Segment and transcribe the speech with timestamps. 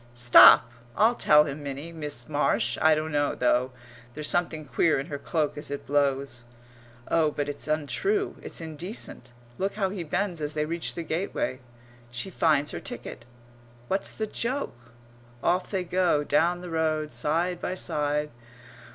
[0.15, 0.71] Stop!
[0.97, 1.91] I'll tell him Minnie!
[1.91, 2.75] Miss Marsh!
[2.81, 3.71] I don't know though.
[4.15, 6.43] There's something queer in her cloak as it blows.
[7.07, 9.31] Oh, but it's untrue, it's indecent....
[9.59, 11.59] Look how he bends as they reach the gateway.
[12.09, 13.25] She finds her ticket.
[13.89, 14.91] What's the joke?
[15.43, 18.31] Off they go, down the road, side by side....